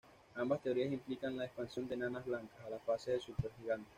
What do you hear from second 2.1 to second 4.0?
blancas a la fase de supergigante.